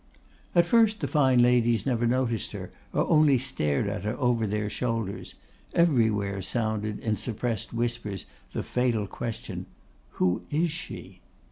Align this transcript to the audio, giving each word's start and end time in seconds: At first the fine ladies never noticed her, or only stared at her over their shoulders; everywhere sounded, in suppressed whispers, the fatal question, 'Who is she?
At 0.55 0.65
first 0.65 0.99
the 0.99 1.07
fine 1.07 1.43
ladies 1.43 1.85
never 1.85 2.07
noticed 2.07 2.53
her, 2.53 2.71
or 2.91 3.07
only 3.07 3.37
stared 3.37 3.85
at 3.85 4.03
her 4.03 4.15
over 4.17 4.47
their 4.47 4.67
shoulders; 4.67 5.35
everywhere 5.75 6.41
sounded, 6.41 6.97
in 7.01 7.15
suppressed 7.17 7.71
whispers, 7.71 8.25
the 8.51 8.63
fatal 8.63 9.05
question, 9.05 9.67
'Who 10.13 10.41
is 10.49 10.71
she? 10.71 11.21